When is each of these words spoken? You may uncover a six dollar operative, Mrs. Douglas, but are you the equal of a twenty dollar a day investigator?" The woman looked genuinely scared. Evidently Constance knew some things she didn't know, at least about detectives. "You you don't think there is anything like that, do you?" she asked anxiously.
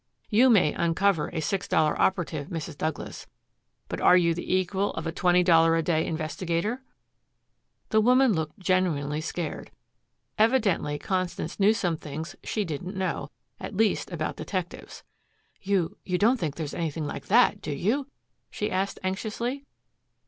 You 0.31 0.49
may 0.49 0.73
uncover 0.73 1.27
a 1.31 1.41
six 1.41 1.67
dollar 1.67 1.95
operative, 2.01 2.47
Mrs. 2.47 2.75
Douglas, 2.75 3.27
but 3.87 4.01
are 4.01 4.17
you 4.17 4.33
the 4.33 4.51
equal 4.51 4.95
of 4.95 5.05
a 5.05 5.11
twenty 5.11 5.43
dollar 5.43 5.75
a 5.75 5.83
day 5.83 6.07
investigator?" 6.07 6.81
The 7.89 8.01
woman 8.01 8.33
looked 8.33 8.57
genuinely 8.57 9.21
scared. 9.21 9.69
Evidently 10.39 10.97
Constance 10.97 11.59
knew 11.59 11.71
some 11.71 11.97
things 11.97 12.35
she 12.43 12.65
didn't 12.65 12.97
know, 12.97 13.29
at 13.59 13.77
least 13.77 14.11
about 14.11 14.37
detectives. 14.37 15.03
"You 15.61 15.99
you 16.03 16.17
don't 16.17 16.39
think 16.39 16.55
there 16.55 16.63
is 16.65 16.73
anything 16.73 17.05
like 17.05 17.27
that, 17.27 17.61
do 17.61 17.69
you?" 17.71 18.07
she 18.49 18.71
asked 18.71 18.97
anxiously. 19.03 19.65